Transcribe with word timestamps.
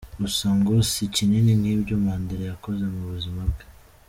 Gusa 0.21 0.47
ngo 0.57 0.73
si 0.91 1.03
kinini 1.15 1.51
nk’ibyo 1.59 1.95
Mandela 2.05 2.43
yakoze 2.51 2.83
mu 2.93 3.01
buzima 3.11 3.41
bwe. 3.51 3.65